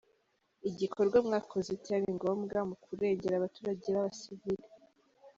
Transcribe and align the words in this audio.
Igikorwa 0.69 1.17
mwakoze 1.27 1.71
cyari 1.83 2.05
ngombwa 2.15 2.59
mu 2.69 2.75
kurengera 2.83 3.33
abaturage 3.37 3.85
b’abasivili. 3.95 4.65